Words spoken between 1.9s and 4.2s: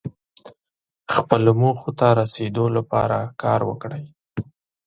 ته رسیدو لپاره کار وکړئ.